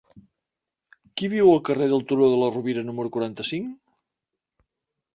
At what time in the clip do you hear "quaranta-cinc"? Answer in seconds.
3.19-4.69